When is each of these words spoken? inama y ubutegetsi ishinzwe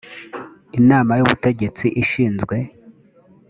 inama 0.79 1.11
y 1.19 1.23
ubutegetsi 1.25 1.85
ishinzwe 2.03 2.55